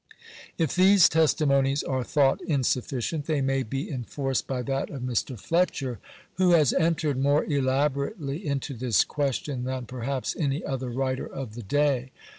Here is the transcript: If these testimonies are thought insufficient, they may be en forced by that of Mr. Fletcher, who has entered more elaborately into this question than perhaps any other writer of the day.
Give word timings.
If 0.57 0.75
these 0.75 1.07
testimonies 1.07 1.83
are 1.83 2.03
thought 2.03 2.41
insufficient, 2.41 3.27
they 3.27 3.39
may 3.39 3.61
be 3.61 3.91
en 3.91 4.03
forced 4.03 4.47
by 4.47 4.63
that 4.63 4.89
of 4.89 5.03
Mr. 5.03 5.39
Fletcher, 5.39 5.99
who 6.37 6.53
has 6.53 6.73
entered 6.73 7.19
more 7.19 7.45
elaborately 7.45 8.43
into 8.43 8.73
this 8.73 9.03
question 9.03 9.63
than 9.63 9.85
perhaps 9.85 10.35
any 10.35 10.65
other 10.65 10.89
writer 10.89 11.27
of 11.27 11.53
the 11.53 11.61
day. 11.61 12.09